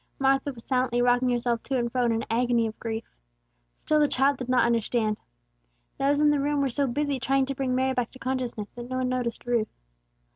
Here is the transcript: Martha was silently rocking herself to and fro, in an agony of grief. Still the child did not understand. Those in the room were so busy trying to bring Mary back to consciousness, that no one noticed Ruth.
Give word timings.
Martha 0.17 0.51
was 0.51 0.63
silently 0.63 0.99
rocking 0.99 1.29
herself 1.29 1.61
to 1.61 1.77
and 1.77 1.91
fro, 1.91 2.05
in 2.05 2.11
an 2.11 2.25
agony 2.27 2.65
of 2.65 2.79
grief. 2.79 3.03
Still 3.77 3.99
the 3.99 4.07
child 4.07 4.37
did 4.37 4.49
not 4.49 4.65
understand. 4.65 5.21
Those 5.99 6.19
in 6.19 6.31
the 6.31 6.39
room 6.39 6.59
were 6.59 6.69
so 6.69 6.87
busy 6.87 7.19
trying 7.19 7.45
to 7.45 7.55
bring 7.55 7.75
Mary 7.75 7.93
back 7.93 8.09
to 8.13 8.17
consciousness, 8.17 8.71
that 8.73 8.89
no 8.89 8.97
one 8.97 9.09
noticed 9.09 9.45
Ruth. 9.45 9.69